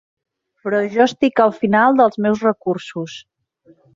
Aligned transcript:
Però 0.63 0.79
jo 0.95 1.03
estic 1.05 1.41
al 1.43 1.53
final 1.59 2.01
dels 2.01 2.19
meus 2.27 2.43
recursos. 2.49 3.21